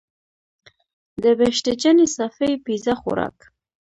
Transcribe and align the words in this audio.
د 1.23 1.25
بهشته 1.39 1.71
جانې 1.81 2.07
صافی 2.15 2.51
پیزا 2.65 2.93
خوراک. 3.01 3.37